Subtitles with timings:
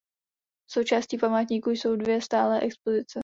[0.69, 3.19] Součástí památníku jsou dvě stálé expozice.